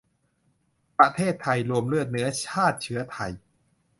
[0.97, 3.31] ประเทศไทย รวมเลือดเนื้อ ชาติเชื้อไทย